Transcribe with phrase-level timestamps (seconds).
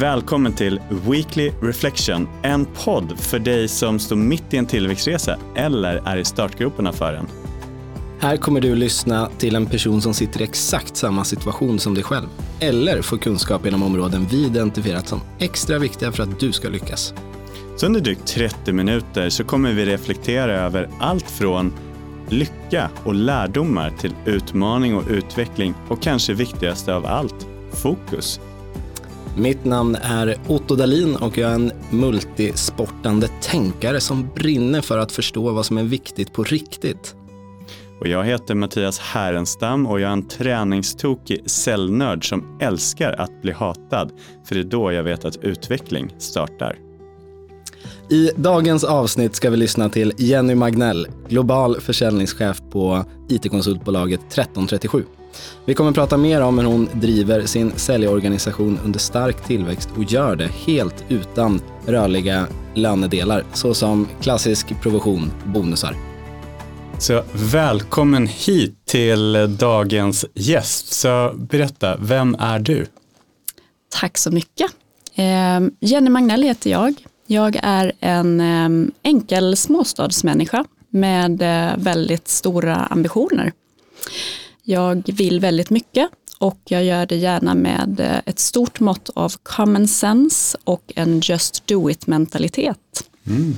[0.00, 6.02] Välkommen till Weekly Reflection, en podd för dig som står mitt i en tillväxtresa eller
[6.06, 7.26] är i startgroparna för den.
[8.20, 12.04] Här kommer du lyssna till en person som sitter i exakt samma situation som dig
[12.04, 12.26] själv.
[12.60, 17.14] Eller få kunskap inom områden vi identifierat som extra viktiga för att du ska lyckas.
[17.76, 21.72] Så under drygt 30 minuter så kommer vi reflektera över allt från
[22.28, 28.40] lycka och lärdomar till utmaning och utveckling och kanske viktigaste av allt, fokus.
[29.36, 35.12] Mitt namn är Otto Dalin och jag är en multisportande tänkare som brinner för att
[35.12, 37.14] förstå vad som är viktigt på riktigt.
[38.00, 43.52] Och jag heter Mattias Härenstam och jag är en träningstokig cellnörd som älskar att bli
[43.52, 44.12] hatad,
[44.44, 46.87] för det är då jag vet att utveckling startar.
[48.10, 55.04] I dagens avsnitt ska vi lyssna till Jenny Magnell, global försäljningschef på IT-konsultbolaget 1337.
[55.64, 60.36] Vi kommer prata mer om hur hon driver sin säljorganisation under stark tillväxt och gör
[60.36, 65.96] det helt utan rörliga lönedelar såsom klassisk provision, bonusar.
[66.98, 70.92] Så välkommen hit till dagens gäst.
[70.92, 72.86] Så berätta, vem är du?
[74.00, 74.70] Tack så mycket.
[75.14, 76.94] Eh, Jenny Magnell heter jag.
[77.30, 83.52] Jag är en eh, enkel småstadsmänniska med eh, väldigt stora ambitioner.
[84.62, 89.88] Jag vill väldigt mycket och jag gör det gärna med ett stort mått av common
[89.88, 93.10] sense och en just do it mentalitet.
[93.26, 93.56] Mm.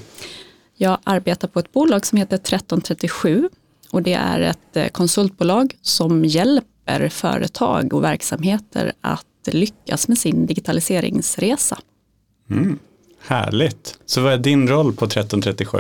[0.77, 3.49] Jag arbetar på ett bolag som heter 1337
[3.91, 11.79] och det är ett konsultbolag som hjälper företag och verksamheter att lyckas med sin digitaliseringsresa.
[12.51, 12.79] Mm.
[13.31, 13.99] Härligt.
[14.07, 15.79] Så vad är din roll på 1337?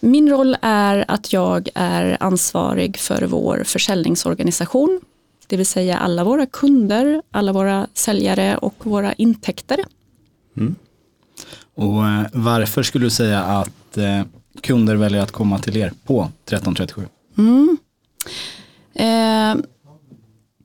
[0.00, 5.00] Min roll är att jag är ansvarig för vår försäljningsorganisation,
[5.46, 9.84] det vill säga alla våra kunder, alla våra säljare och våra intäkter.
[10.56, 10.74] Mm.
[11.74, 14.22] Och eh, varför skulle du säga att eh,
[14.60, 17.06] kunder väljer att komma till er på 1337?
[17.38, 17.78] Mm.
[18.94, 19.64] Eh,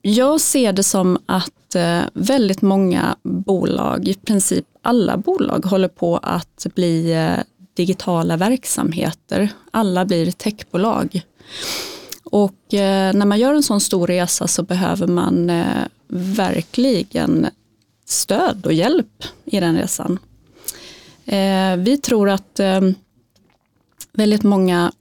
[0.08, 6.16] jag ser det som att eh, väldigt många bolag, i princip alla bolag, håller på
[6.16, 9.50] att bli eh, digitala verksamheter.
[9.70, 11.22] Alla blir techbolag.
[12.24, 15.50] Och eh, när man gör en sån stor resa så behöver man
[16.08, 17.46] verkligen
[18.06, 20.18] stöd och hjälp i den resan.
[21.78, 22.60] Vi tror att
[24.12, 24.92] väldigt många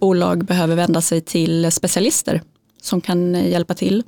[0.00, 2.42] bolag behöver vända sig till specialister
[2.82, 4.02] som kan eh, hjälpa till.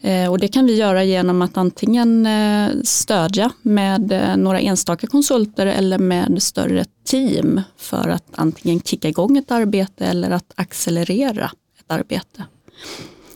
[0.00, 5.66] Eh, och det kan vi göra genom att antingen eh, stödja med några enstaka konsulter
[5.66, 11.90] eller med större team för att antingen kicka igång ett arbete eller att accelerera ett
[11.90, 12.44] arbete.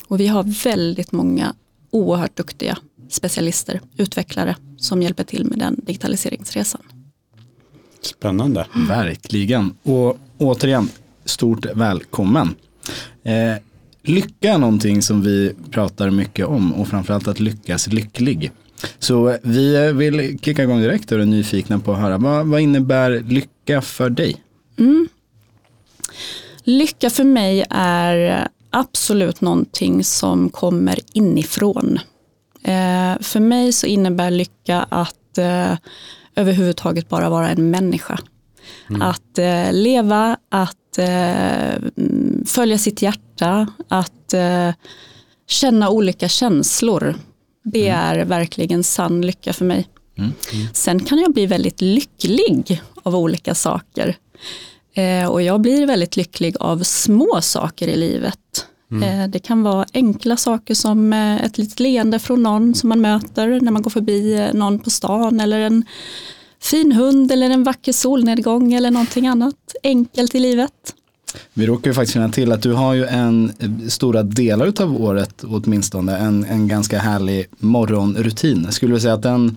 [0.09, 1.55] Och vi har väldigt många
[1.91, 6.83] oerhört duktiga specialister, utvecklare som hjälper till med den digitaliseringsresan.
[8.01, 8.67] Spännande.
[8.75, 8.89] Mm.
[8.89, 9.75] Verkligen.
[9.83, 10.89] Och återigen,
[11.25, 12.55] stort välkommen.
[13.23, 13.57] Eh,
[14.05, 18.51] lycka är någonting som vi pratar mycket om och framförallt att lyckas lycklig.
[18.99, 23.25] Så vi vill kicka igång direkt och är nyfikna på att höra vad, vad innebär
[23.29, 24.37] lycka för dig?
[24.79, 25.09] Mm.
[26.65, 31.99] Lycka för mig är absolut någonting som kommer inifrån.
[32.63, 35.77] Eh, för mig så innebär lycka att eh,
[36.37, 38.19] överhuvudtaget bara vara en människa.
[38.91, 39.03] Mm.
[39.03, 41.83] Att eh, leva, att eh,
[42.47, 43.24] följa sitt hjärta,
[43.89, 44.71] att eh,
[45.47, 47.15] känna olika känslor.
[47.65, 48.01] Det mm.
[48.01, 49.89] är verkligen sann lycka för mig.
[50.19, 50.33] Mm.
[50.53, 50.67] Mm.
[50.73, 54.17] Sen kan jag bli väldigt lycklig av olika saker.
[54.95, 58.67] Eh, och jag blir väldigt lycklig av små saker i livet.
[58.91, 59.21] Mm.
[59.21, 63.01] Eh, det kan vara enkla saker som eh, ett litet leende från någon som man
[63.01, 65.85] möter när man går förbi eh, någon på stan eller en
[66.61, 70.95] fin hund eller en vacker solnedgång eller någonting annat enkelt i livet.
[71.55, 73.53] Vi råkar ju faktiskt känna till att du har ju en
[73.89, 78.73] stora delar av året åtminstone en, en ganska härlig morgonrutin.
[78.73, 79.57] Skulle du säga att den,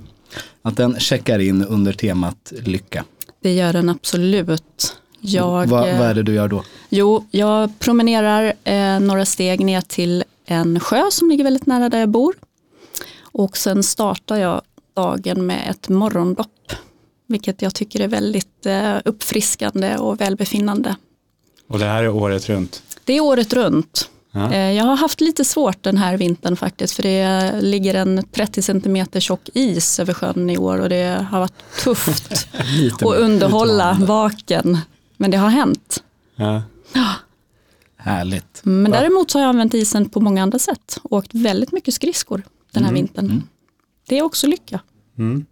[0.61, 3.03] att den checkar in under temat lycka?
[3.41, 4.95] Det gör den absolut.
[5.19, 6.63] Jag, vad, vad är det du gör då?
[6.89, 11.99] Jo, jag promenerar eh, några steg ner till en sjö som ligger väldigt nära där
[11.99, 12.35] jag bor.
[13.21, 14.61] Och sen startar jag
[14.93, 16.73] dagen med ett morgondopp.
[17.27, 20.95] Vilket jag tycker är väldigt eh, uppfriskande och välbefinnande.
[21.67, 22.83] Och det här är året runt?
[23.03, 24.09] Det är året runt.
[24.31, 24.53] Ja.
[24.53, 28.61] Eh, jag har haft lite svårt den här vintern faktiskt för det ligger en 30
[28.61, 32.47] cm tjock is över sjön i år och det har varit tufft
[32.93, 34.77] att underhålla vaken.
[35.17, 36.03] Men det har hänt.
[36.35, 36.61] Ja.
[37.97, 38.61] Härligt.
[38.63, 41.93] Men däremot så har jag använt isen på många andra sätt och åkt väldigt mycket
[41.93, 43.01] skridskor den här mm.
[43.01, 43.25] vintern.
[43.25, 43.43] Mm.
[44.07, 44.79] Det är också lycka.
[45.17, 45.45] Mm.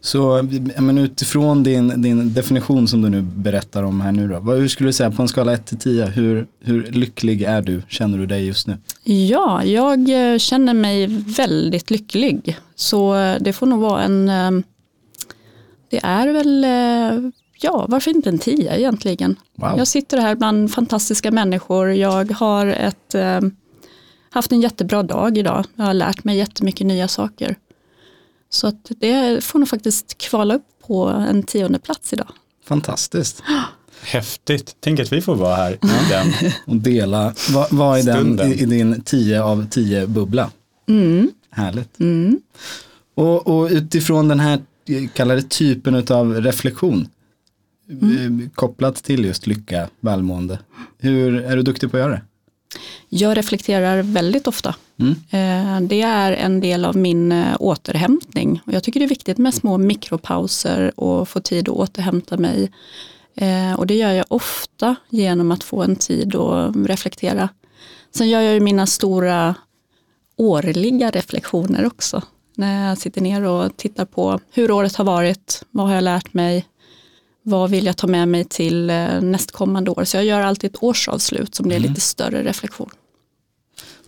[0.00, 0.48] Så
[0.78, 4.68] men utifrån din, din definition som du nu berättar om här nu då, vad, hur
[4.68, 8.18] skulle du säga på en skala 1 till 10, hur, hur lycklig är du, känner
[8.18, 8.78] du dig just nu?
[9.04, 11.06] Ja, jag eh, känner mig
[11.36, 12.58] väldigt lycklig.
[12.74, 14.50] Så eh, det får nog vara en, eh,
[15.90, 16.66] det är väl,
[17.60, 19.36] ja varför inte en 10 egentligen.
[19.54, 19.78] Wow.
[19.78, 23.14] Jag sitter här bland fantastiska människor, jag har ett,
[24.30, 27.56] haft en jättebra dag idag, jag har lärt mig jättemycket nya saker.
[28.56, 32.28] Så att det får nog faktiskt kvala upp på en tionde plats idag.
[32.64, 33.42] Fantastiskt.
[34.02, 34.76] Häftigt.
[34.80, 35.78] Tänk att vi får vara här i
[36.10, 37.34] den Och dela.
[37.50, 40.50] Vad, vad är den i, i, din 10 av 10 bubbla?
[40.88, 41.30] Mm.
[41.50, 42.00] Härligt.
[42.00, 42.40] Mm.
[43.14, 44.60] Och, och, utifrån den här
[45.14, 47.08] kallade typen av reflektion
[47.90, 48.40] mm.
[48.40, 50.58] Eh, kopplat till just lycka, välmående.
[50.98, 52.22] Hur är du duktig på att göra det?
[53.08, 54.74] Jag reflekterar väldigt ofta.
[54.98, 55.88] Mm.
[55.88, 58.60] Det är en del av min eh, återhämtning.
[58.64, 62.70] jag tycker det är viktigt med små mikropauser och få tid att återhämta mig.
[63.34, 67.48] Eh, och det gör jag ofta genom att få en tid att reflektera.
[68.14, 69.54] Sen gör jag ju mina stora
[70.36, 72.22] årliga reflektioner också.
[72.54, 76.34] När jag sitter ner och tittar på hur året har varit, vad har jag lärt
[76.34, 76.66] mig,
[77.42, 78.86] vad vill jag ta med mig till
[79.20, 80.04] nästkommande år?
[80.04, 81.88] Så jag gör alltid ett årsavslut som blir mm.
[81.88, 82.90] lite större reflektion.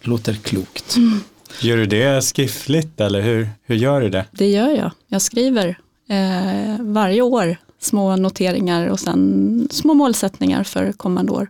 [0.03, 0.97] Låter klokt.
[0.97, 1.21] Mm.
[1.61, 4.27] Gör du det skriftligt eller hur, hur gör du det?
[4.33, 4.91] Det gör jag.
[5.07, 5.79] Jag skriver
[6.09, 11.49] eh, varje år små noteringar och sen små målsättningar för kommande år.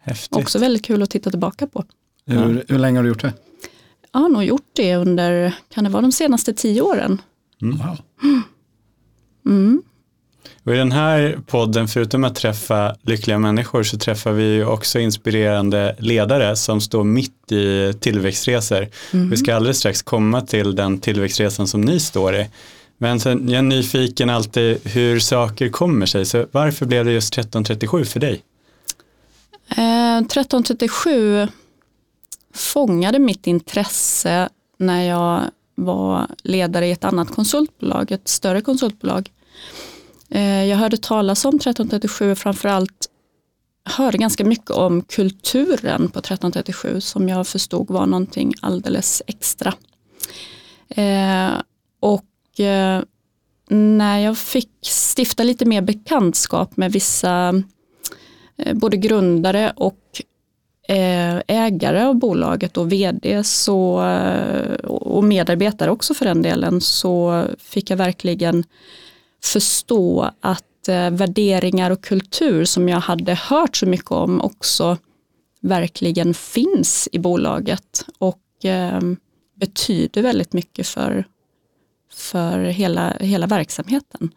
[0.00, 0.38] Häftigt.
[0.38, 1.84] Också väldigt kul att titta tillbaka på.
[2.26, 2.62] Hur, ja.
[2.68, 3.32] hur länge har du gjort det?
[4.12, 7.22] Jag har nog gjort det under, kan det vara de senaste tio åren?
[7.62, 7.78] Mm.
[7.78, 7.96] Wow.
[9.46, 9.82] Mm.
[10.68, 15.96] Och I den här podden, förutom att träffa lyckliga människor, så träffar vi också inspirerande
[15.98, 18.88] ledare som står mitt i tillväxtresor.
[19.12, 19.30] Mm.
[19.30, 22.48] Vi ska alldeles strax komma till den tillväxtresan som ni står i.
[22.98, 27.32] Men sen, jag är nyfiken alltid hur saker kommer sig, så varför blev det just
[27.32, 28.42] 1337 för dig?
[29.70, 31.48] Eh, 1337
[32.54, 34.48] fångade mitt intresse
[34.78, 35.42] när jag
[35.74, 39.30] var ledare i ett annat konsultbolag, ett större konsultbolag.
[40.30, 43.08] Eh, jag hörde talas om 1337 framförallt
[43.88, 49.74] hörde ganska mycket om kulturen på 1337 som jag förstod var någonting alldeles extra.
[50.88, 51.50] Eh,
[52.00, 53.02] och eh,
[53.70, 54.70] när jag fick
[55.16, 57.62] stifta lite mer bekantskap med vissa
[58.56, 60.22] eh, både grundare och
[60.88, 63.94] eh, ägare av bolaget och vd så,
[64.84, 68.64] och medarbetare också för den delen så fick jag verkligen
[69.42, 74.96] förstå att eh, värderingar och kultur som jag hade hört så mycket om också
[75.60, 79.00] verkligen finns i bolaget och eh,
[79.54, 81.24] betyder väldigt mycket för,
[82.12, 84.30] för hela, hela verksamheten.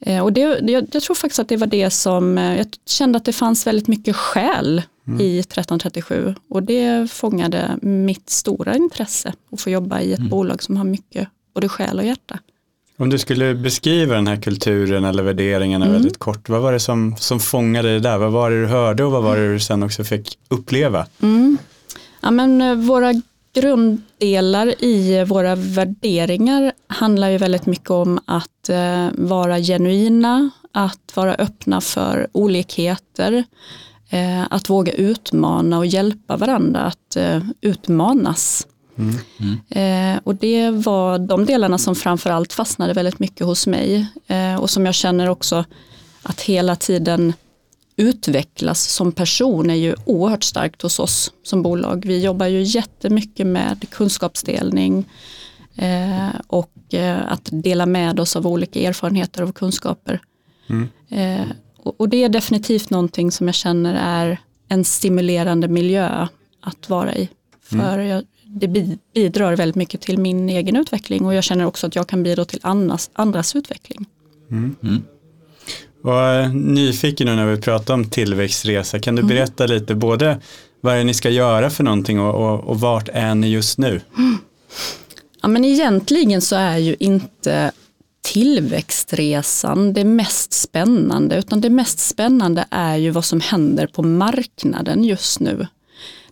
[0.00, 3.16] Eh, och det, jag, jag, tror faktiskt att det var det som, eh, jag kände
[3.16, 5.20] att det fanns väldigt mycket skäl mm.
[5.20, 10.30] i 1337 och det fångade mitt stora intresse att få jobba i ett mm.
[10.30, 12.38] bolag som har mycket både själ och hjärta.
[12.98, 15.94] Om du skulle beskriva den här kulturen eller värderingarna mm.
[15.94, 18.18] väldigt kort, vad var det som, som fångade det där?
[18.18, 21.06] Vad var det du hörde och vad var det du sen också fick uppleva?
[21.22, 21.58] Mm.
[22.20, 23.12] Ja, men, eh, våra
[23.54, 31.34] grunddelar i våra värderingar handlar ju väldigt mycket om att eh, vara genuina, att vara
[31.34, 33.44] öppna för olikheter,
[34.10, 38.66] eh, att våga utmana och hjälpa varandra att eh, utmanas.
[38.98, 39.60] Mm.
[39.68, 44.70] Eh, och det var de delarna som framförallt fastnade väldigt mycket hos mig eh, och
[44.70, 45.64] som jag känner också
[46.22, 47.32] att hela tiden
[47.96, 52.04] utvecklas som person är ju oerhört starkt hos oss som bolag.
[52.06, 55.04] Vi jobbar ju jättemycket med kunskapsdelning
[55.74, 56.72] eh, och
[57.26, 60.20] att dela med oss av olika erfarenheter och kunskaper.
[60.68, 60.88] Mm.
[61.76, 64.38] Och, och det är definitivt någonting som jag känner är
[64.68, 66.26] en stimulerande miljö
[66.60, 67.28] att vara i.
[67.62, 68.06] För mm.
[68.06, 68.24] jag,
[68.60, 68.68] det
[69.14, 72.44] bidrar väldigt mycket till min egen utveckling och jag känner också att jag kan bidra
[72.44, 74.06] till andras, andras utveckling.
[74.50, 74.76] Mm.
[74.82, 75.02] Mm.
[76.02, 79.28] Och nyfiken nu när vi pratar om tillväxtresa, kan du mm.
[79.28, 79.76] berätta mm.
[79.76, 80.40] lite både
[80.80, 83.78] vad är det ni ska göra för någonting och, och, och vart är ni just
[83.78, 84.00] nu?
[85.42, 87.72] Ja, men egentligen så är ju inte
[88.22, 95.04] tillväxtresan det mest spännande, utan det mest spännande är ju vad som händer på marknaden
[95.04, 95.66] just nu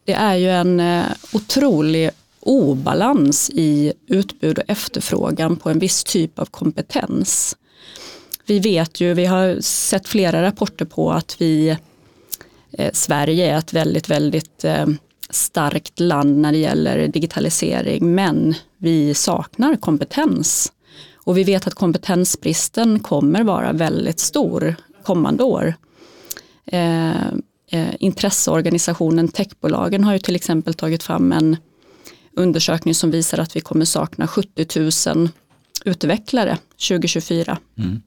[0.05, 6.39] det är ju en eh, otrolig obalans i utbud och efterfrågan på en viss typ
[6.39, 7.57] av kompetens.
[8.47, 11.77] Vi vet ju, vi har sett flera rapporter på att vi,
[12.73, 14.87] eh, Sverige är ett väldigt, väldigt eh,
[15.31, 20.73] starkt land när det gäller digitalisering, men vi saknar kompetens.
[21.15, 25.75] Och vi vet att kompetensbristen kommer vara väldigt stor kommande år.
[26.67, 27.13] Eh,
[27.71, 31.57] eh, intresseorganisationen Techbolagen har ju till exempel tagit fram en
[32.37, 35.29] undersökning som visar att vi kommer sakna 70 000
[35.85, 37.59] utvecklare 2024.
[37.79, 38.03] Mm.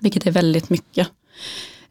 [0.00, 1.08] Vilket är väldigt mycket.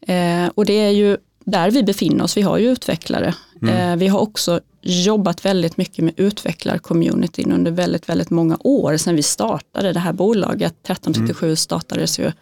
[0.00, 3.34] Eh, och det är ju där vi befinner oss, vi har ju utvecklare.
[3.62, 3.76] Mm.
[3.76, 9.16] Eh, vi har också jobbat väldigt mycket med utvecklarcommunityn under väldigt, väldigt många år sedan
[9.16, 10.74] vi startade det här bolaget.
[10.82, 11.56] 1337 mm.
[11.56, 12.32] startades ju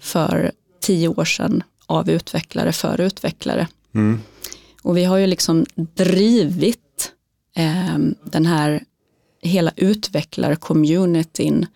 [0.00, 3.66] för tio år sedan av utvecklare för utvecklare.
[3.96, 4.20] Mm.
[4.82, 7.12] Och vi har ju liksom drivit
[7.56, 8.84] eh, den här
[9.42, 11.66] hela utvecklarcommunityn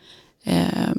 [0.45, 0.93] eh,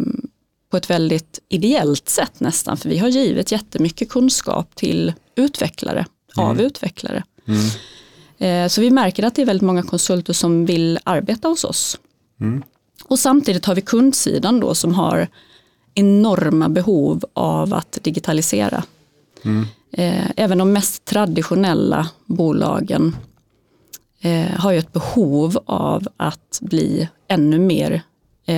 [0.69, 6.05] på ett väldigt ideellt sätt nästan, för vi har givit jättemycket kunskap till utvecklare,
[6.37, 6.49] mm.
[6.49, 7.23] av utvecklare.
[7.47, 7.59] Mm.
[8.37, 11.99] Eh, så vi märker att det är väldigt många konsulter som vill arbeta hos oss.
[12.39, 12.63] Mm.
[13.05, 15.27] Och samtidigt har vi kundsidan då som har
[15.93, 18.83] enorma behov av att digitalisera.
[19.91, 23.15] Eh, även de mest traditionella bolagen
[24.21, 28.01] eh, har ju ett behov av att bli ännu mer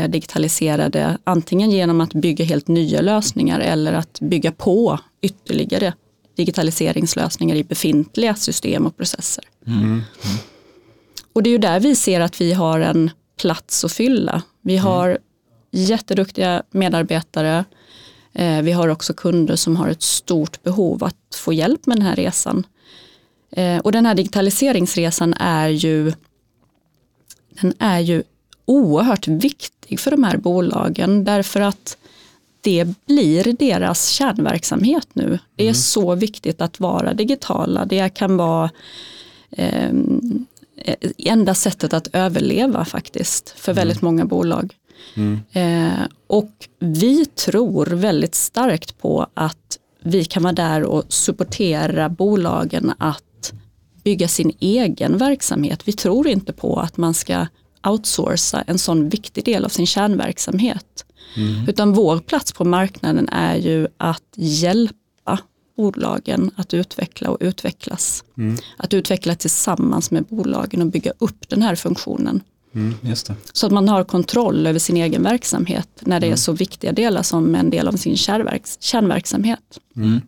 [0.09, 5.93] digitaliserade, antingen genom att bygga helt nya lösningar eller att bygga på ytterligare
[6.35, 9.43] digitaliseringslösningar i befintliga system och processer.
[9.67, 9.83] Mm.
[9.83, 10.01] Mm.
[11.33, 13.09] Och det är ju där vi ser att vi har en
[13.41, 14.41] plats att fylla.
[14.61, 14.85] Vi mm.
[14.85, 15.21] har mm.
[15.71, 17.65] jätteduktiga medarbetare.
[18.33, 22.05] Eh, vi har också kunder som har ett stort behov att få hjälp med den
[22.05, 22.65] här resan.
[23.51, 26.13] Eh, och den här digitaliseringsresan är ju,
[27.61, 28.23] den är ju
[28.65, 31.97] oerhört viktig för de här bolagen därför att
[32.61, 35.39] det blir deras kärnverksamhet nu.
[35.55, 35.75] Det är mm.
[35.75, 37.85] så viktigt att vara digitala.
[37.85, 38.69] Det kan vara
[39.51, 39.91] eh,
[41.17, 43.81] enda sättet att överleva faktiskt för mm.
[43.81, 44.75] väldigt många bolag.
[45.15, 45.39] Mm.
[45.51, 52.93] Eh, och vi tror väldigt starkt på att vi kan vara där och supportera bolagen
[52.97, 53.53] att
[54.03, 55.81] bygga sin egen verksamhet.
[55.85, 57.47] Vi tror inte på att man ska
[57.87, 61.05] outsourca en sån viktig del av sin kärnverksamhet.
[61.37, 61.69] Mm.
[61.69, 65.39] Utan vår plats på marknaden är ju att hjälpa
[65.77, 68.23] bolagen att utveckla och utvecklas.
[68.37, 68.57] Mm.
[68.77, 72.41] Att utveckla tillsammans med bolagen och bygga upp den här funktionen.
[72.75, 73.15] Mm,
[73.53, 76.37] så att man har kontroll över sin egen verksamhet när det är mm.
[76.37, 79.59] så viktiga delar som en del av sin kärnverks kärnverksamhet.
[79.95, 80.21] Mm.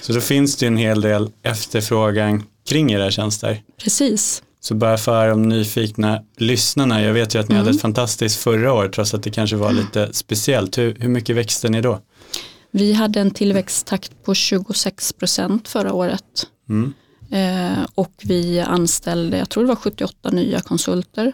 [0.00, 3.62] Så då finns det en hel del efterfrågan kring era tjänster?
[3.82, 4.42] Precis.
[4.60, 7.64] Så bara för de nyfikna lyssnarna, jag vet ju att ni mm.
[7.66, 10.78] hade ett fantastiskt förra år trots att det kanske var lite speciellt.
[10.78, 12.00] Hur, hur mycket växte ni då?
[12.70, 16.46] Vi hade en tillväxttakt på 26 procent förra året.
[17.30, 21.32] Eh, och vi anställde, jag tror det var 78 nya konsulter.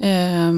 [0.00, 0.52] Eh,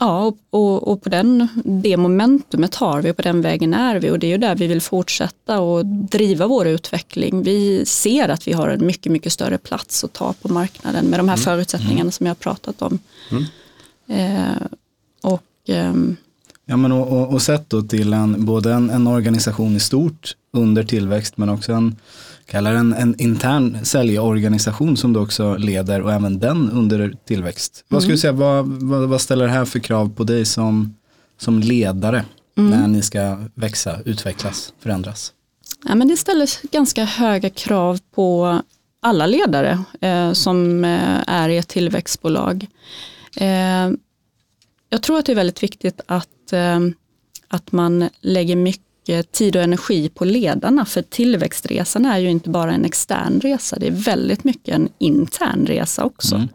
[0.00, 4.10] Ja, och, och, på den, det momentumet har vi och på den vägen är vi
[4.10, 7.42] och det är ju där vi vill fortsätta och driva vår utveckling.
[7.42, 11.18] Vi ser att vi har en mycket, mycket större plats att ta på marknaden med
[11.18, 11.44] de här mm.
[11.44, 12.12] förutsättningarna mm.
[12.12, 12.98] som jag har pratat om.
[13.30, 13.44] Mm.
[14.06, 14.66] Eh,
[15.22, 16.16] och, ehm,
[16.64, 20.36] ja, men och, och, och sett då till en, både en, en organisation i stort
[20.52, 21.96] under tillväxt men också en
[22.50, 27.84] kallar en, en intern säljorganisation som du också leder och även den under tillväxt.
[27.84, 27.86] Mm.
[27.88, 30.94] Vad skulle du säga, vad, vad, vad, ställer det här för krav på dig som,
[31.38, 32.24] som ledare
[32.58, 32.70] mm.
[32.70, 35.32] när ni ska växa, utvecklas, förändras?
[35.84, 38.60] Ja, men det ställer ganska höga krav på
[39.00, 42.66] alla ledare eh, som eh, är i ett tillväxtbolag.
[43.36, 43.90] Eh,
[44.88, 46.80] jag tror att det är väldigt viktigt att, eh,
[47.48, 48.89] att man lägger mycket
[49.32, 53.86] tid och energi på ledarna för tillväxtresan är ju inte bara en extern resa, det
[53.86, 56.34] är väldigt mycket en intern resa också.
[56.34, 56.48] Mm.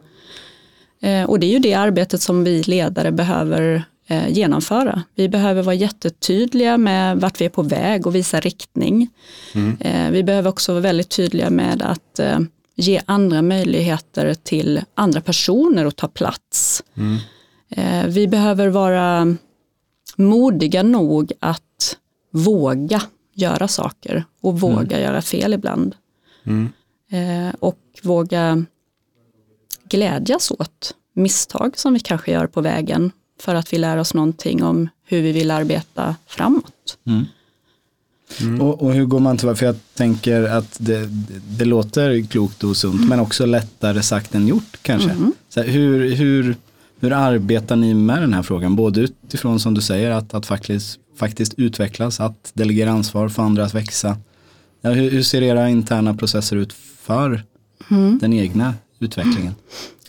[1.06, 5.04] Eh, och det är ju det arbetet som vi ledare behöver eh, genomföra.
[5.16, 9.10] Vi behöver vara jättetydliga med vart vi är på väg och visa riktning.
[9.56, 9.78] Mm.
[9.80, 12.20] Eh, vi behöver också vara väldigt tydliga med att
[12.76, 16.84] ge andra möjligheter till andra personer att ta plats.
[16.98, 17.18] Mm.
[18.12, 19.36] Vi behöver vara
[20.16, 21.65] modiga nog att
[22.36, 23.02] våga
[23.34, 25.02] göra saker och våga mm.
[25.02, 25.96] göra fel ibland.
[26.44, 26.70] Mm.
[27.12, 28.66] Eh, och våga
[29.90, 34.64] glädjas åt misstag som vi kanske gör på vägen för att vi lär oss någonting
[34.64, 36.98] om hur vi vill arbeta framåt.
[37.08, 37.26] Mm.
[38.42, 38.62] Mm.
[38.62, 42.64] Och, och, hur går man till För jag tänker att det, det, det låter klokt
[42.64, 43.10] och sunt mm.
[43.10, 45.10] men också lättare sagt än gjort kanske.
[45.10, 45.34] Mm.
[45.50, 46.56] Så här, hur, hur,
[47.00, 48.76] hur arbetar ni med den här frågan?
[48.76, 53.66] Både utifrån som du säger att, att faktiskt faktiskt utvecklas, att delegera ansvar, få andra
[53.66, 54.18] att växa.
[54.82, 57.44] Ja, hur, hur, ser era interna processer ut för
[57.92, 58.20] mm.
[58.20, 59.56] den egna utvecklingen?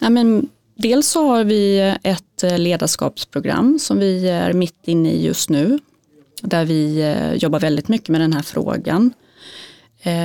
[0.00, 5.50] Ja, men dels så har vi ett ledarskapsprogram som vi är mitt inne i just
[5.50, 5.78] nu.
[6.42, 9.12] Där vi jobbar väldigt mycket med den här frågan.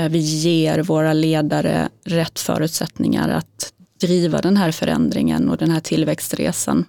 [0.10, 6.86] Vi ger våra ledare rätt förutsättningar att driva den här förändringen och den här tillväxtresan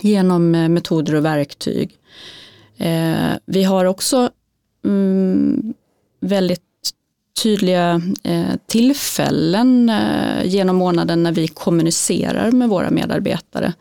[0.00, 1.90] genom metoder och verktyg.
[3.46, 4.30] Vi har också
[4.84, 5.74] mm,
[6.20, 6.62] väldigt
[7.42, 13.72] tydliga eh, tillfällen eh, genom månaden när vi kommunicerar med våra medarbetare.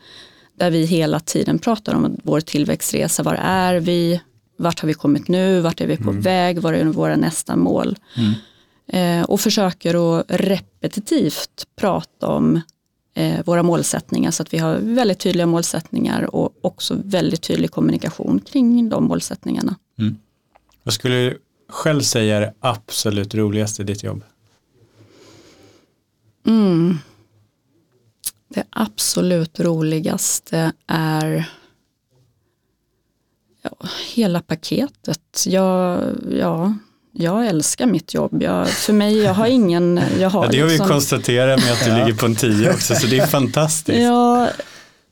[0.57, 3.23] Där vi hela tiden pratar om vår tillväxtresa.
[3.23, 4.21] Var är vi?
[4.57, 5.61] Vart har vi kommit nu?
[5.61, 6.21] Vart är vi på mm.
[6.21, 6.59] väg?
[6.59, 7.97] Var är våra nästa mål?
[8.17, 8.33] Mm.
[8.87, 12.61] Eh, och försöker att repetitivt prata om eh,
[13.45, 18.89] våra målsättningar så att vi har väldigt tydliga målsättningar och också väldigt tydlig kommunikation kring
[18.89, 19.75] de målsättningarna.
[19.99, 20.17] Mm.
[20.83, 21.35] Vad skulle
[21.69, 24.23] själv säga är det absolut roligaste i ditt jobb?
[26.47, 26.97] Mm.
[28.47, 31.49] Det absolut roligaste är
[33.61, 33.71] ja,
[34.13, 35.45] hela paketet.
[35.47, 36.73] Jag, ja,
[37.11, 38.43] jag älskar mitt jobb.
[38.43, 40.01] Jag, för mig, jag har ingen...
[40.19, 40.87] Jag har ja, det har liksom...
[40.87, 43.99] vi konstaterat med att du ligger på en tio också, så det är fantastiskt.
[43.99, 44.47] Ja.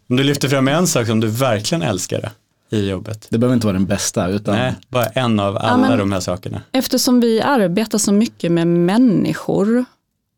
[0.10, 2.32] Om du lyfter fram en sak som du verkligen älskar det
[2.77, 3.27] i jobbet.
[3.30, 4.27] Det behöver inte vara den bästa.
[4.27, 4.56] Utan...
[4.56, 6.62] Nej, bara en av alla ja, de här sakerna.
[6.72, 9.86] Eftersom vi arbetar så mycket med människor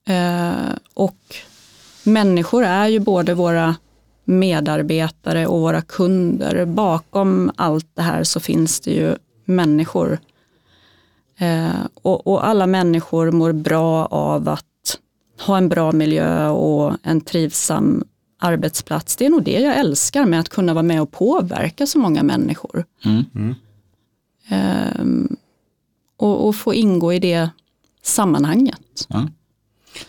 [0.08, 0.52] eh,
[0.94, 1.18] och
[2.04, 3.76] människor är ju både våra
[4.26, 6.66] medarbetare och våra kunder.
[6.66, 10.20] Bakom allt det här så finns det ju människor.
[11.40, 14.66] Eh, och, och alla människor mår bra av att
[15.40, 18.04] ha en bra miljö och en trivsam
[18.40, 19.16] arbetsplats.
[19.16, 22.24] Det är nog det jag älskar med att kunna vara med och påverka så många
[22.24, 22.86] människor.
[23.06, 23.26] Mm.
[23.36, 23.56] Mm.
[25.00, 25.38] Um,
[26.18, 27.50] och, och, få ingå i det
[28.04, 29.06] sammanhanget.
[29.08, 29.28] Ja.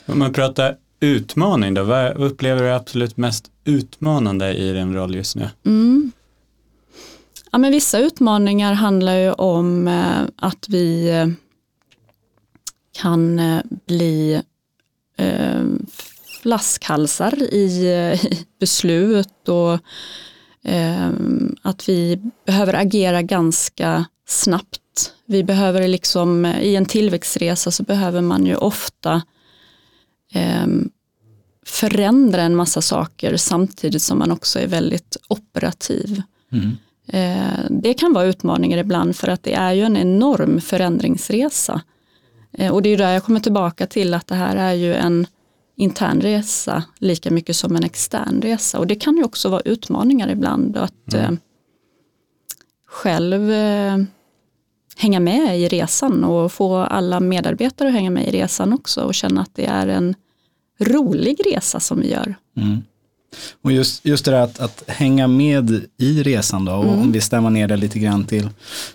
[0.07, 5.37] Om man pratar utmaning då, vad upplever du absolut mest utmanande i din roll just
[5.37, 5.49] nu?
[5.67, 6.13] Mm.
[7.53, 11.27] Ja, men vissa utmaningar handlar ju om eh, att vi eh,
[12.93, 14.43] kan eh, bli
[15.17, 15.63] eh,
[16.43, 19.73] flaskhalsar i, i eh, beslut och
[20.71, 21.11] eh,
[21.63, 25.15] att vi behöver agera ganska snabbt.
[25.27, 29.23] Vi behöver liksom, i en tillväxtresa så behöver man ju ofta
[30.33, 30.67] eh,
[31.67, 36.23] förändra en massa saker samtidigt som man också är väldigt operativ.
[36.53, 36.77] Mm.
[37.13, 41.81] Eh, det kan vara utmaningar ibland för att det är ju en enorm förändringsresa.
[42.53, 45.27] Eh, och det är där jag kommer tillbaka till att det här är ju en
[45.77, 48.79] intern resa lika mycket som en extern resa.
[48.79, 51.25] Och det kan ju också vara utmaningar ibland att mm.
[51.25, 51.39] eh,
[52.87, 53.51] själv
[54.97, 59.15] hänga med i resan och få alla medarbetare att hänga med i resan också och
[59.15, 60.15] känna att det är en
[60.79, 62.35] rolig resa som vi gör.
[62.57, 62.83] Mm.
[63.63, 67.01] Och just, just det där att, att hänga med i resan då, och mm.
[67.01, 68.49] om vi stämmer ner det lite grann till,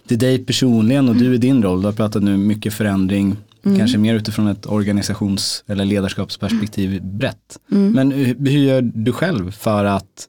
[0.08, 3.78] till dig personligen och du i din roll, du har pratat nu mycket förändring, Mm.
[3.78, 7.60] Kanske mer utifrån ett organisations eller ledarskapsperspektiv brett.
[7.72, 7.92] Mm.
[7.92, 10.28] Men hur, hur gör du själv för att,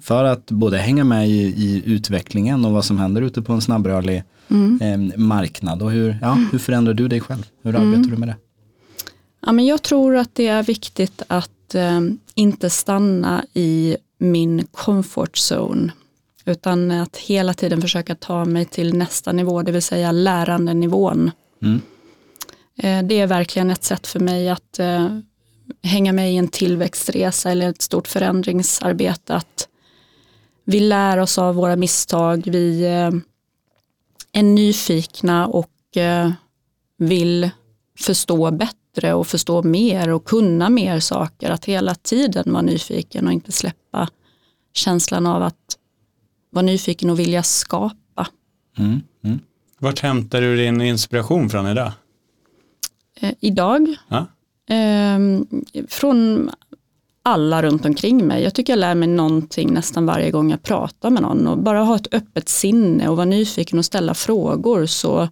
[0.00, 3.60] för att både hänga med i, i utvecklingen och vad som händer ute på en
[3.60, 4.80] snabbrörlig mm.
[4.82, 7.46] eh, marknad och hur, ja, hur förändrar du dig själv?
[7.62, 7.88] Hur mm.
[7.88, 8.36] arbetar du med det?
[9.46, 12.00] Ja, men jag tror att det är viktigt att eh,
[12.34, 15.92] inte stanna i min comfort zone
[16.44, 21.30] utan att hela tiden försöka ta mig till nästa nivå, det vill säga lärandenivån.
[21.62, 21.80] Mm.
[22.76, 25.18] Eh, det är verkligen ett sätt för mig att eh,
[25.82, 29.34] hänga med i en tillväxtresa eller ett stort förändringsarbete.
[29.34, 29.68] Att
[30.64, 33.10] vi lär oss av våra misstag, vi eh,
[34.32, 35.70] är nyfikna och
[36.98, 37.50] vill
[37.98, 38.79] förstå bättre
[39.14, 41.50] och förstå mer och kunna mer saker.
[41.50, 44.08] Att hela tiden vara nyfiken och inte släppa
[44.72, 45.76] känslan av att
[46.50, 48.26] vara nyfiken och vilja skapa.
[48.78, 49.38] Mm, mm.
[49.78, 51.92] Vart hämtar du din inspiration från idag?
[53.20, 53.94] eh, idag.
[54.08, 54.26] Ja.
[54.74, 55.18] Eh,
[55.88, 56.50] från
[57.22, 58.42] alla runt omkring mig.
[58.42, 61.80] Jag tycker jag lär mig någonting nästan varje gång jag pratar med någon och bara
[61.82, 65.28] ha ett öppet sinne och vara nyfiken och ställa frågor så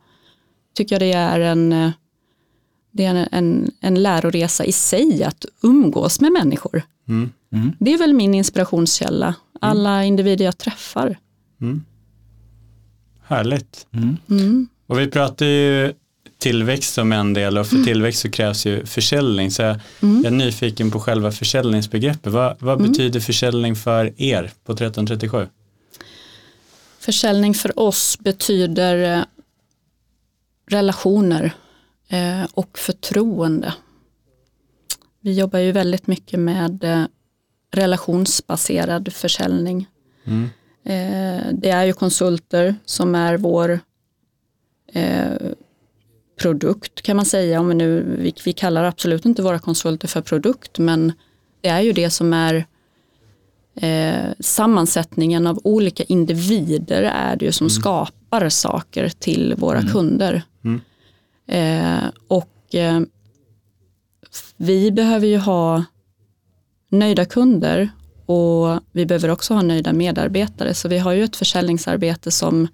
[0.75, 1.91] tycker jag det är en, eh,
[2.91, 6.83] det är en, en läroresa i sig att umgås med människor.
[7.09, 7.31] Mm.
[7.53, 7.73] Mm.
[7.79, 10.07] Det är väl min inspirationskälla, alla mm.
[10.07, 11.19] individer jag träffar.
[11.61, 11.85] Mm.
[13.25, 13.87] Härligt.
[13.93, 14.17] Mm.
[14.31, 14.69] Mm.
[14.87, 15.93] Och vi pratar ju
[16.39, 17.87] tillväxt som en del och för mm.
[17.87, 19.51] tillväxt så krävs ju försäljning.
[19.51, 20.25] Så jag, mm.
[20.25, 22.33] är nyfiken på själva försäljningsbegreppet.
[22.33, 22.91] Vad, vad mm.
[22.91, 25.47] betyder försäljning för er på 1337?
[27.01, 29.25] Försäljning för oss betyder eh,
[30.71, 31.53] relationer
[32.53, 33.75] och förtroende.
[35.21, 37.05] Vi jobbar ju väldigt mycket med eh,
[37.71, 39.87] relationsbaserad försäljning.
[40.85, 43.81] Eh, det är ju konsulter som är vår
[44.93, 45.33] eh,
[46.41, 47.61] produkt kan man säga.
[47.61, 51.13] Om vi, nu, vi, vi kallar absolut inte våra konsulter för produkt men
[51.61, 52.67] det är ju det som är
[53.75, 60.43] eh, sammansättningen av olika individer är det ju som skapar saker till våra kunder.
[60.65, 60.71] Eh,
[62.29, 63.01] och eh,
[64.57, 65.85] vi behöver ju ha
[66.91, 67.91] nöjda kunder
[68.27, 70.75] och vi behöver också ha nöjda medarbetare.
[70.75, 72.69] Så vi har ju ett försäljningsarbete som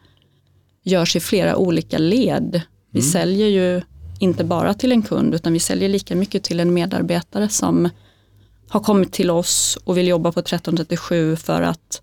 [0.82, 2.60] görs i flera olika led.
[2.90, 3.82] Vi säljer ju
[4.18, 7.88] inte bara till en kund utan vi säljer lika mycket till en medarbetare som
[8.68, 12.02] har kommit till oss och vill jobba på 1337 för att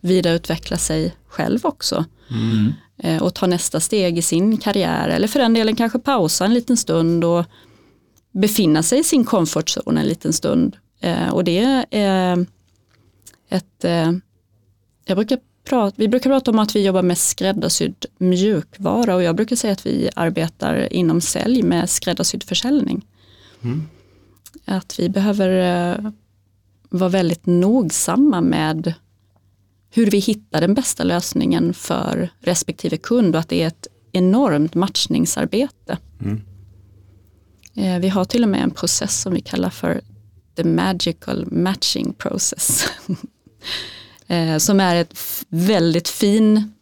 [0.00, 2.04] vidareutveckla sig själv också.
[2.30, 2.72] Eh,
[3.20, 6.76] och ta nästa steg i sin karriär eller för den delen kanske pausa en liten
[6.76, 7.44] stund och
[8.32, 10.76] befinna sig i sin comfort zone en liten stund.
[11.00, 12.46] Eh, och det är
[13.48, 14.12] ett, eh,
[15.04, 19.36] jag brukar prata, vi brukar prata om att vi jobbar med skräddarsydd mjukvara och jag
[19.36, 23.06] brukar säga att vi arbetar inom sälj med skräddarsydd försäljning.
[24.64, 26.10] Att vi behöver eh,
[26.90, 28.94] vara väldigt nogsamma med
[29.90, 34.74] hur vi hittar den bästa lösningen för respektive kund och att det är ett enormt
[34.74, 35.98] matchningsarbete.
[37.74, 40.00] Eh, Vi har till och med en process som vi kallar för
[40.56, 42.86] the magical matching process.
[44.26, 45.14] Eh, som är ett
[45.48, 46.72] väldigt fin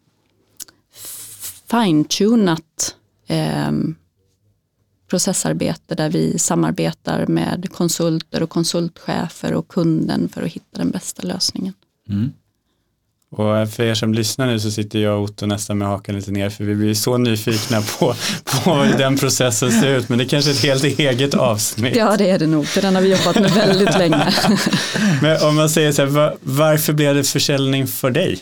[1.71, 2.94] fine-tunat
[3.27, 3.73] eh,
[5.11, 11.23] processarbete där vi samarbetar med konsulter och konsultchefer och kunden för att hitta den bästa
[11.23, 11.75] lösningen.
[13.31, 16.31] Och för er som lyssnar nu så sitter jag och Otto nästan med hakan lite
[16.31, 18.14] ner för vi blir så nyfikna på,
[18.64, 21.97] på hur den processen ser ut men det är kanske är ett helt eget avsnitt.
[21.97, 24.35] Ja det är det nog, för den har vi jobbat med väldigt länge.
[25.23, 28.38] Men om man säger så här, va- varför blev det försäljning för dig?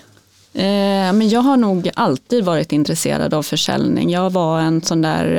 [0.54, 4.10] Eh, men jag har nog alltid varit intresserad av försäljning.
[4.10, 5.34] Jag var en sån där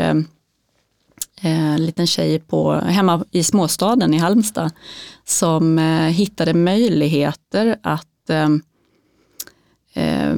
[1.42, 4.72] eh, eh, liten tjej på, hemma i småstaden i Halmstad
[5.26, 8.50] som eh, hittade möjligheter att eh,
[9.98, 10.36] eh,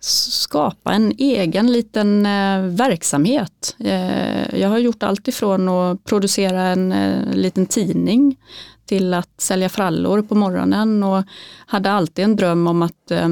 [0.00, 3.76] skapa en egen liten eh, verksamhet.
[3.78, 8.36] Eh, jag har gjort allt ifrån att producera en eh, liten tidning
[8.86, 11.24] till att sälja frallor på morgonen och
[11.66, 13.28] hade alltid en dröm om att eh,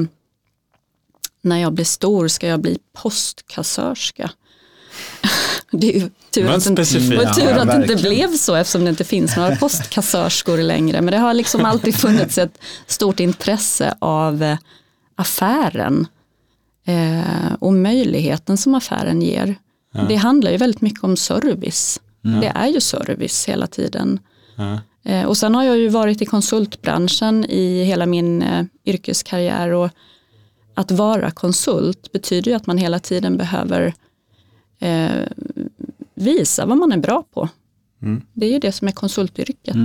[1.41, 4.31] när jag blir stor ska jag bli postkassörska.
[5.71, 6.99] Det är ju tur att, inte- tur
[7.55, 11.01] Ja, att det inte blev så eftersom det inte finns några postkassörskor längre.
[11.01, 12.57] Men det har liksom alltid funnits ett
[12.87, 14.57] stort intresse av eh,
[15.15, 16.07] affären
[16.87, 19.55] eh, och möjligheten som affären ger.
[20.09, 21.99] Det handlar ju väldigt mycket om service.
[22.41, 24.19] Det är ju service hela tiden.
[24.55, 24.79] Ja.
[25.11, 29.89] Eh, och sen har jag ju varit i konsultbranschen i hela min eh, yrkeskarriär och
[30.75, 33.93] att vara konsult betyder ju att man hela tiden behöver
[34.83, 35.27] eh,
[36.15, 37.49] visa vad man är bra på.
[38.33, 39.75] Det är ju det som är konsultyrket.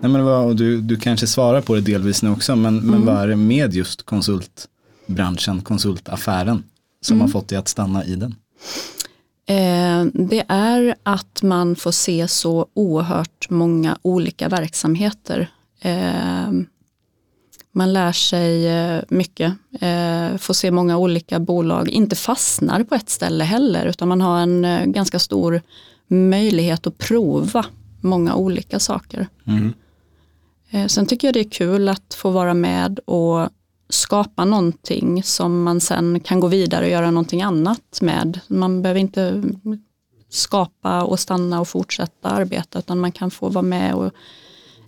[0.00, 3.16] Nej, men vad, du, du kanske svarar på det delvis nu också, men, men vad
[3.16, 6.64] är det med just konsultbranschen, konsultaffären,
[7.00, 8.34] som har fått dig att stanna i den?
[9.46, 15.50] Eh, det är att man får se så oerhört många olika verksamheter.
[15.80, 16.50] Eh,
[17.72, 23.10] man lär sig eh, mycket, eh, får se många olika bolag, inte fastnar på ett
[23.10, 25.62] ställe heller, utan man har en eh, ganska stor
[26.06, 27.66] möjlighet att prova
[28.00, 29.26] många olika saker.
[30.70, 33.48] Eh, sen tycker jag det är kul att få vara med och
[33.88, 38.40] skapa någonting som man sen kan gå vidare och göra någonting annat med.
[38.48, 39.42] Man behöver inte
[40.28, 44.12] skapa och stanna och fortsätta arbeta utan man kan få vara med och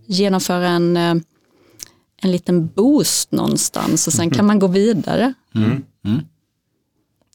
[0.07, 0.97] genomföra en,
[2.25, 5.35] en liten boost någonstans och sen kan man gå vidare.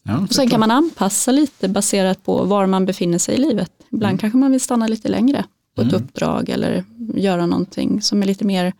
[0.02, 3.72] Ja, Och sen kan man anpassa lite baserat på var man befinner sig i livet.
[3.90, 8.26] Ibland kanske man vill stanna lite längre på ett uppdrag eller göra någonting som är
[8.26, 8.72] lite mer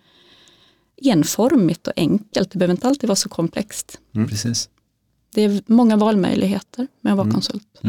[1.03, 2.51] enformigt och enkelt.
[2.51, 3.99] Det behöver inte alltid vara så komplext.
[4.13, 4.69] Precis.
[5.35, 7.81] Det är många valmöjligheter med att vara konsult.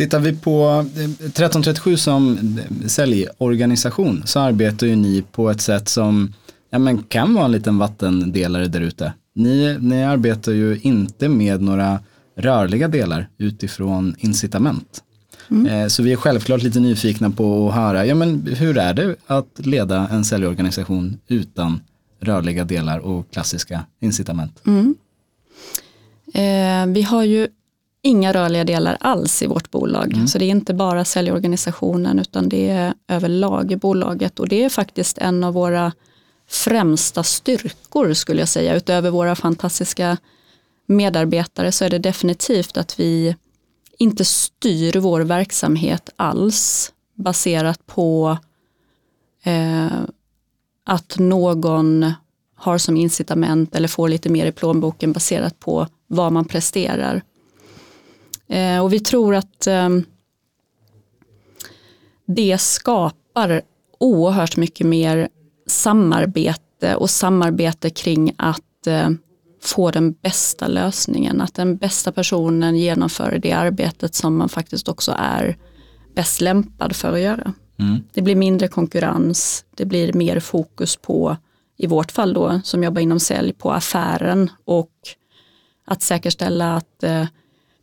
[0.00, 5.88] Tittar vi på eh, 1337 som eh, säljorganisation så arbetar ju ni på ett sätt
[5.88, 6.32] som
[6.70, 9.12] ja, men kan vara en liten vattendelare där ute.
[9.34, 12.00] Ni, ni arbetar ju inte med några
[12.36, 15.02] rörliga delar utifrån incitament.
[15.68, 19.16] Eh, Så vi är självklart lite nyfikna på att höra, ja men hur är det
[19.26, 21.80] att leda en säljorganisation utan
[22.20, 24.60] rörliga delar och klassiska incitament?
[26.34, 27.48] Eh, vi har ju
[28.02, 30.12] inga rörliga delar alls i vårt bolag.
[30.12, 30.28] Mm.
[30.28, 34.68] Så det är inte bara säljorganisationen utan det är överlag i bolaget och det är
[34.68, 35.92] faktiskt en av våra
[36.48, 38.74] främsta styrkor skulle jag säga.
[38.74, 40.16] Utöver våra fantastiska
[40.86, 43.36] medarbetare så är det definitivt att vi
[43.98, 48.38] inte styr vår verksamhet alls baserat på
[49.44, 50.00] eh,
[50.86, 52.12] att någon
[52.54, 57.22] har som incitament eller får lite mer i plånboken baserat på vad man presterar.
[58.50, 59.88] Eh, och vi tror att eh,
[62.26, 63.62] det skapar
[63.98, 65.28] oerhört mycket mer
[65.66, 69.10] samarbete och samarbete kring att eh,
[69.62, 75.14] få den bästa lösningen, att den bästa personen genomför det arbetet som man faktiskt också
[75.18, 75.56] är
[76.14, 77.52] bäst lämpad för att göra.
[77.78, 77.96] Mm.
[78.12, 81.36] Det blir mindre konkurrens, det blir mer fokus på,
[81.76, 84.90] i vårt fall då som jobbar inom sälj, på affären och
[85.86, 87.26] att säkerställa att eh,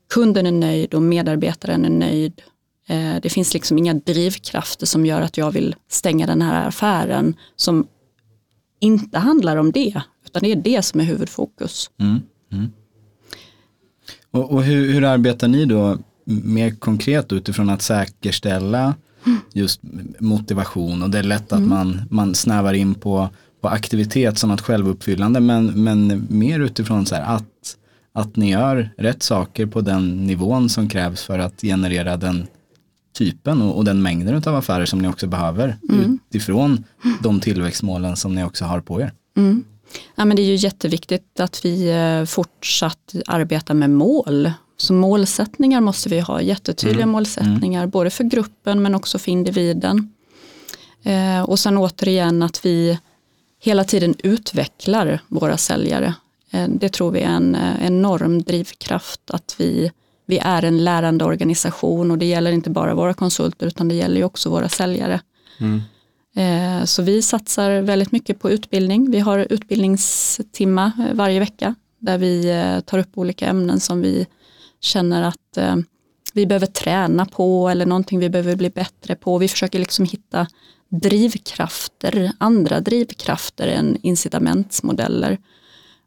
[0.09, 2.41] kunden är nöjd och medarbetaren är nöjd.
[2.87, 7.35] Eh, det finns liksom inga drivkrafter som gör att jag vill stänga den här affären
[7.55, 7.87] som
[8.79, 11.89] inte handlar om det, utan det är det som är huvudfokus.
[11.99, 12.19] Mm.
[12.51, 12.71] Mm.
[14.31, 18.95] Och, och hur, hur, arbetar ni då mer konkret utifrån att säkerställa
[19.53, 19.81] just
[20.19, 21.69] motivation och det är lätt att mm.
[21.69, 23.29] man, man snävar in på,
[23.61, 27.77] på aktivitet som något självuppfyllande men, men mer utifrån så här att,
[28.17, 32.47] att ni gör rätt saker på den nivån som krävs för att generera den
[33.13, 36.19] typen och, och den mängden av affärer som ni också behöver mm.
[36.29, 36.83] utifrån
[37.23, 39.11] de tillväxtmålen som ni också har på er.
[39.37, 39.63] Mm.
[40.15, 44.51] Ja, men det är ju jätteviktigt att vi eh, fortsatt arbetar med mål.
[44.77, 47.11] Så målsättningar måste vi ha, jättetydliga mm.
[47.11, 47.89] målsättningar, mm.
[47.89, 50.13] både för gruppen men också för individen.
[51.03, 52.99] Eh, och sen återigen att vi
[53.59, 56.13] hela tiden utvecklar våra säljare.
[56.51, 59.91] Eh, det tror vi är en eh, enorm drivkraft att vi,
[60.25, 64.23] vi är en lärande organisation och det gäller inte bara våra konsulter utan det gäller
[64.23, 65.21] också våra säljare.
[65.59, 65.81] Mm.
[66.35, 69.11] Eh, så vi satsar väldigt mycket på utbildning.
[69.11, 72.53] Vi har utbildningstimma varje vecka där vi
[72.85, 74.27] tar upp olika ämnen som vi
[74.81, 75.57] känner att
[76.33, 79.37] vi behöver träna på eller någonting vi behöver bli bättre på.
[79.37, 80.47] Vi försöker liksom hitta
[80.89, 85.37] drivkrafter, andra drivkrafter än incitamentsmodeller.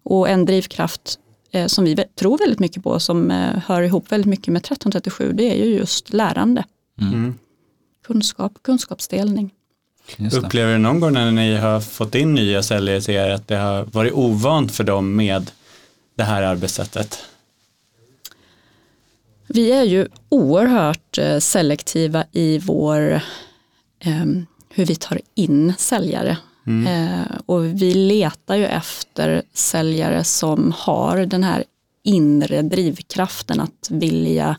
[0.03, 1.19] Och en drivkraft
[1.67, 3.31] som vi tror väldigt mycket på, som
[3.67, 6.65] hör ihop väldigt mycket med 1337, det är ju just lärande.
[7.01, 7.35] Mm.
[8.07, 9.51] Kunskap, kunskapsdelning.
[10.33, 13.57] Upplever du någon gång när ni har fått in nya säljare till er att det
[13.57, 15.51] har varit ovant för dem med
[16.15, 17.19] det här arbetssättet?
[19.47, 23.13] Vi är ju oerhört eh, selektiva i vår,
[23.99, 24.25] eh,
[24.69, 26.37] hur vi tar in säljare.
[26.67, 26.87] Mm.
[26.87, 31.65] Eh, och vi letar ju efter säljare som har den här
[32.03, 34.57] inre drivkraften att vilja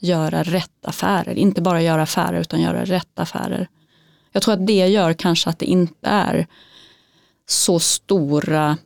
[0.00, 1.34] göra rätt affärer.
[1.34, 3.68] Inte bara göra affärer utan göra rätt affärer.
[4.32, 6.46] Jag tror att det gör kanske att det inte är
[7.48, 8.76] så stora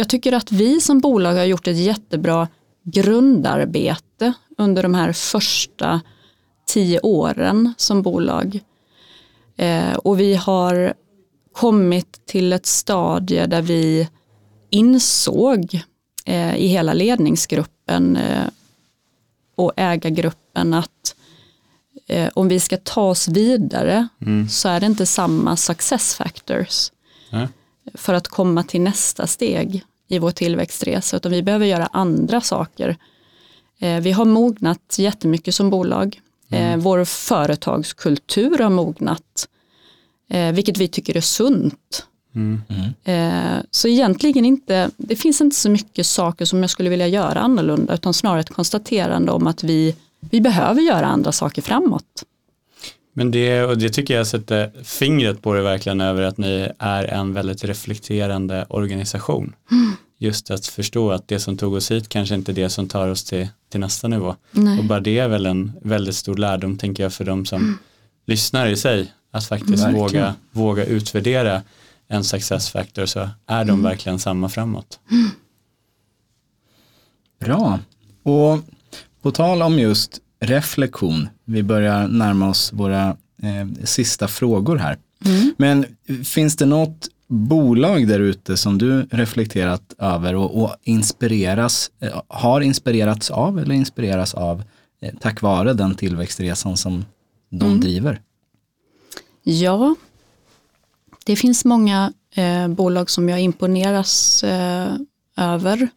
[0.00, 2.48] jag tycker att vi som bolag har gjort ett jättebra
[2.82, 6.00] grundarbete under de här första
[6.66, 8.60] tio åren som bolag.
[9.56, 10.94] Eh, och vi har
[11.52, 14.08] kommit till ett stadie där vi
[14.70, 15.82] insåg
[16.24, 18.46] eh, i hela ledningsgruppen eh,
[19.56, 21.14] och ägargruppen att
[22.06, 24.48] eh, om vi ska ta oss vidare mm.
[24.48, 26.92] så är det inte samma success factors
[27.32, 27.48] mm.
[27.94, 32.96] för att komma till nästa steg i vår tillväxtresa utan vi behöver göra andra saker.
[33.78, 36.20] Eh, vi har mognat jättemycket som bolag.
[36.50, 36.72] Mm.
[36.72, 39.48] Eh, vår företagskultur har mognat,
[40.30, 42.06] eh, vilket vi tycker är sunt.
[42.34, 42.60] Mm.
[43.04, 47.40] Eh, så egentligen inte, det finns inte så mycket saker som jag skulle vilja göra
[47.40, 52.24] annorlunda, utan snarare ett konstaterande om att vi, vi behöver göra andra saker framåt.
[53.12, 57.04] Men det, och det tycker jag sätter fingret på det verkligen över att ni är
[57.04, 59.52] en väldigt reflekterande organisation.
[59.70, 59.92] Mm.
[60.18, 63.08] Just att förstå att det som tog oss hit kanske inte är det som tar
[63.08, 64.36] oss till, till nästa nivå.
[64.50, 64.78] Nej.
[64.78, 67.78] Och bara det är väl en väldigt stor lärdom tänker jag för de som,
[68.26, 70.02] lyssnare i sig att faktiskt Verkligen.
[70.02, 71.62] våga, våga utvärdera
[72.08, 75.00] en success factor så är de verkligen samma framåt.
[77.40, 77.78] Bra.
[78.22, 78.58] Och
[79.22, 84.98] på tal om just reflektion, vi börjar närma oss våra eh, sista frågor här.
[85.56, 85.86] Men
[86.24, 92.60] finns det något bolag där ute som du reflekterat över och, och inspireras, eh, har
[92.60, 94.62] inspirerats av eller inspireras av
[95.00, 97.04] eh, tack vare den tillväxtresan som
[97.50, 98.20] de driver?
[99.42, 99.94] Ja,
[101.24, 104.92] det finns många eh, bolag som jag imponeras eh,
[105.36, 105.88] över.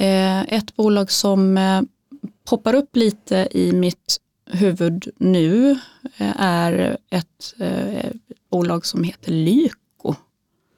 [0.00, 1.58] Ett bolag som
[2.48, 4.16] poppar upp lite i mitt
[4.50, 5.70] huvud nu
[6.16, 8.10] eh, är ett eh,
[8.50, 10.14] bolag som heter Lyko.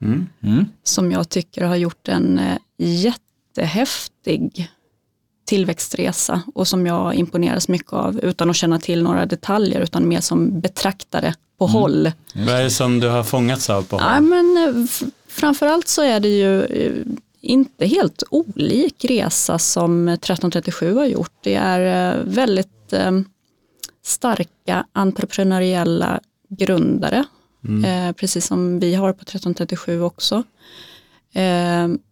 [0.02, 0.26] Mm.
[0.42, 0.64] Mm.
[0.83, 2.59] Som jag tycker har gjort en eh,
[3.56, 4.70] jättehäftig
[5.46, 10.20] tillväxtresa och som jag imponeras mycket av utan att känna till några detaljer utan mer
[10.20, 12.12] som betraktare på håll.
[12.35, 14.22] Vad är det som du har fångats av på Ja, håll?
[14.22, 16.66] men, eh, f- framförallt så är det ju
[17.40, 21.33] inte helt olik resa som 1337 har gjort.
[21.42, 23.20] Det är eh, väldigt eh,
[24.03, 27.24] starka entreprenöriella grundare,
[27.87, 30.42] eh, precis som vi har på 1337 också.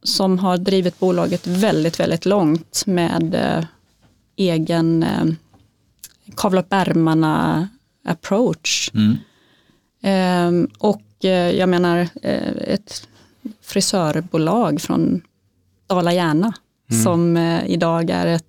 [0.02, 3.66] Som har drivit bolaget väldigt, väldigt långt med
[4.36, 5.04] egen
[6.36, 7.68] kavla upp ärmarna
[8.04, 8.90] approach.
[8.94, 10.68] Mm.
[10.78, 12.08] Och jag menar
[12.60, 13.08] ett
[13.62, 15.20] frisörbolag från
[15.86, 16.52] Dala-Järna
[17.04, 18.44] som eh, idag är ett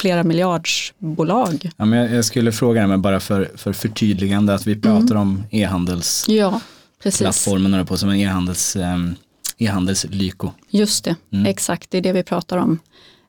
[0.00, 1.70] flera miljardsbolag.
[1.76, 5.14] Ja, men jag, jag skulle fråga dig, men bara för, för förtydligande, att vi pratar
[5.14, 9.14] om e-handelsplattformen, Ja, på, som en e-handels, um,
[9.58, 10.50] e-handelslyko.
[10.70, 12.78] Just det, exakt, det är det vi pratar om.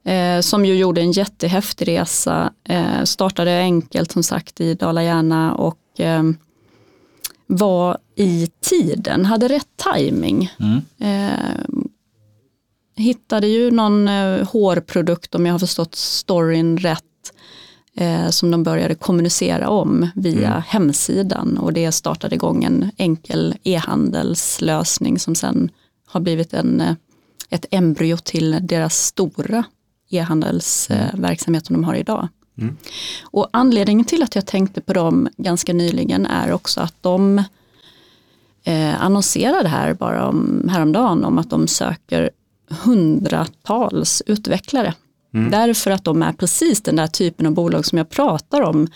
[0.06, 6.00] Eh, som ju gjorde en jättehäftig resa, eh, startade enkelt som sagt i Dala-Järna och
[6.00, 6.24] eh,
[7.51, 10.53] var i tiden, hade rätt timing.
[10.59, 10.81] Mm.
[10.99, 11.81] Eh,
[12.95, 17.03] hittade ju någon eh, hårprodukt om jag har förstått storyn rätt
[17.95, 25.19] eh, som de började kommunicera om via hemsidan och det startade igång en enkel e-handelslösning
[25.19, 25.71] som sen
[26.07, 26.95] har blivit en, eh,
[27.49, 29.63] ett embryo till deras stora
[30.09, 32.27] e-handelsverksamhet som de har idag.
[33.21, 37.43] Och anledningen till att jag tänkte på dem ganska nyligen är också att de
[38.63, 42.30] eh, annonserade här bara om, häromdagen om att de söker
[42.69, 44.93] hundratals utvecklare.
[45.52, 48.88] Därför att de är precis den där typen av bolag som jag pratar om.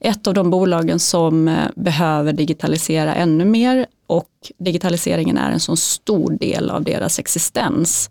[0.00, 5.76] Ett av de bolagen som eh, behöver digitalisera ännu mer och digitaliseringen är en så
[5.76, 8.10] stor del av deras existens.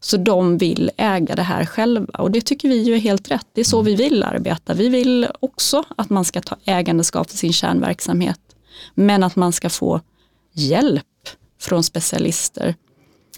[0.00, 3.46] Så de vill äga det här själva och det tycker vi ju är helt rätt.
[3.52, 4.74] Det är så vi vill arbeta.
[4.74, 8.40] Vi vill också att man ska ta ägandeskap till sin kärnverksamhet.
[8.94, 10.00] Men att man ska få
[10.52, 11.06] hjälp
[11.60, 12.74] från specialister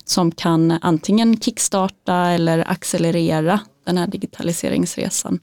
[0.05, 5.38] som kan antingen kickstarta eller accelerera den här digitaliseringsresan.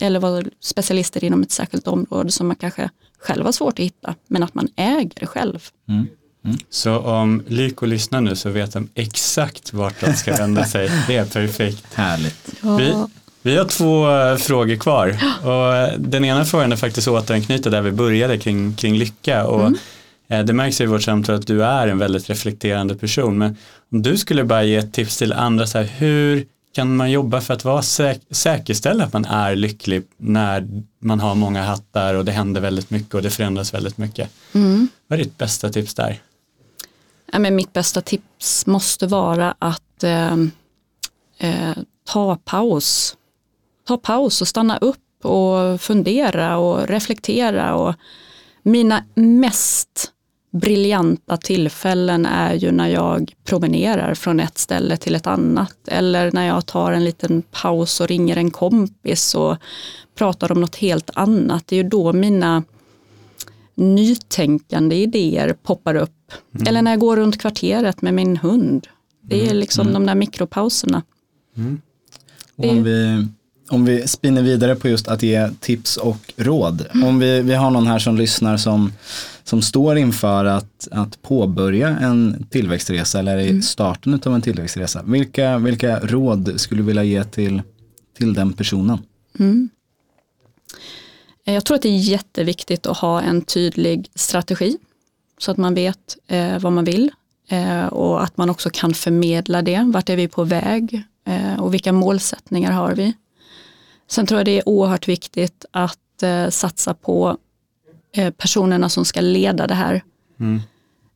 [0.00, 4.14] Eller vara specialister inom ett särskilt område som man kanske själv har svårt att hitta,
[4.26, 5.26] men att man äger det
[6.70, 10.90] Så om Lyko lyssnar nu så vet de exakt vart de ska vända sig.
[11.06, 11.94] Det är perfekt.
[11.94, 12.54] Härligt.
[12.78, 12.94] Vi,
[13.42, 17.82] vi har två eh, frågor kvar och eh, den ena frågan är faktiskt återanknyta där
[17.82, 19.72] vi började kring, kring lycka och
[20.28, 23.56] eh, det märks i vårt samtal att du är en väldigt reflekterande person men
[23.92, 27.40] om du skulle bara ge ett tips till andra så här, hur kan man jobba
[27.40, 30.68] för att vara säk säkerställa att man är lycklig när
[31.00, 34.30] man har många hattar och det händer väldigt mycket och det förändras väldigt mycket.
[35.06, 36.18] Vad är ditt bästa tips där?
[37.32, 40.36] Ja, men mitt bästa tips måste vara att eh,
[41.38, 43.16] eh, ta paus.
[43.86, 47.74] Ta paus och stanna upp och fundera och reflektera.
[47.74, 47.94] Och
[48.62, 50.12] mina mest
[50.50, 56.46] briljanta tillfällen är ju när jag promenerar från ett ställe till ett annat eller när
[56.46, 59.56] jag tar en liten paus och ringer en kompis och
[60.14, 61.66] pratar om något helt annat.
[61.66, 62.62] Det är ju då mina
[63.78, 66.32] nytänkande idéer poppar upp.
[66.66, 68.86] Eller när jag går runt kvarteret med min hund.
[69.22, 71.02] Det är liksom de där mikropauserna.
[72.56, 73.26] Och om, vi,
[73.68, 76.84] om vi spinner vidare på just att ge tips och råd.
[77.04, 78.92] Om vi, vi har någon här som lyssnar som,
[79.44, 85.02] som står inför att, att påbörja en tillväxtresa eller i starten av en tillväxtresa.
[85.06, 87.62] Vilka, vilka råd skulle du vilja ge till,
[88.18, 88.98] till den personen?
[91.52, 94.78] Jag tror att det är jätteviktigt att ha en tydlig strategi
[95.38, 97.10] så att man vet eh, vad man vill
[97.48, 99.84] eh, och att man också kan förmedla det.
[99.86, 103.14] Vart är vi på väg eh, och vilka målsättningar har vi?
[104.08, 107.36] Sen tror jag det är oerhört viktigt att eh, satsa på
[108.12, 110.02] eh, personerna som ska leda det här.
[110.40, 110.60] Mm.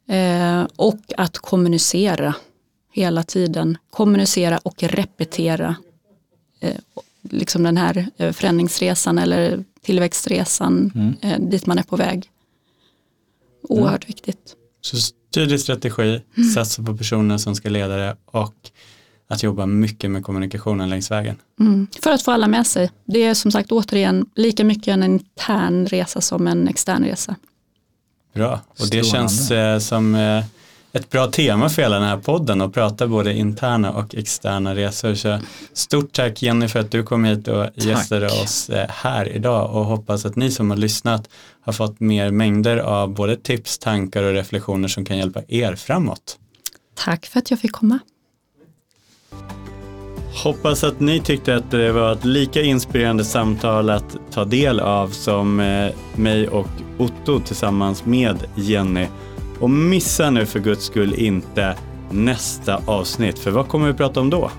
[0.06, 2.34] Eh, och att kommunicera
[2.92, 3.78] hela tiden.
[3.90, 5.76] Kommunicera och repetera
[6.60, 6.76] eh,
[7.22, 11.14] liksom den här eh, förändringsresan eller tillväxtresan Mm.
[11.20, 12.30] eh, dit man är på väg.
[13.62, 14.56] Oerhört viktigt.
[14.80, 14.96] Så
[15.34, 16.50] tydlig strategi, Mm.
[16.50, 18.54] satsa på personer som ska leda det och
[19.28, 21.36] att jobba mycket med kommunikationen längs vägen.
[21.60, 21.86] Mm.
[22.02, 22.90] För att få alla med sig.
[23.04, 27.36] Det är som sagt återigen lika mycket en intern resa som en extern resa.
[28.34, 29.08] Bra, och det Strålande.
[29.08, 30.44] känns eh, som eh,
[30.92, 35.14] ett bra tema för hela den här podden att prata både interna och externa resor.
[35.14, 35.38] Så
[35.72, 39.84] stort tack Jenny för att du kom hit och gästade oss eh, här idag och
[39.84, 41.28] hoppas att ni som har lyssnat
[41.60, 46.38] har fått mer mängder av både tips, tankar och reflektioner som kan hjälpa er framåt.
[46.94, 47.98] Tack för att jag fick komma.
[50.44, 55.08] Hoppas att ni tyckte att det var ett lika inspirerande samtal att ta del av
[55.08, 56.68] som eh, mig och
[56.98, 59.06] Otto tillsammans med Jenny.
[59.62, 61.76] Och missa nu för guds skull inte
[62.10, 64.50] nästa avsnitt, för vad kommer vi prata om då?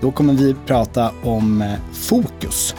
[0.00, 2.74] Då kommer vi prata om eh, fokus.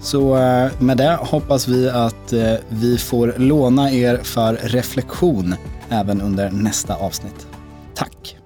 [0.00, 5.54] Så eh, med det hoppas vi att eh, vi får låna er för reflektion
[5.88, 7.46] även under nästa avsnitt.
[7.94, 8.36] Tack!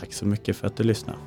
[0.00, 1.18] Tack så mycket för att du lyssnade.